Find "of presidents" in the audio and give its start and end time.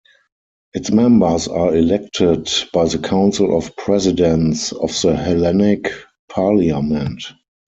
3.55-4.71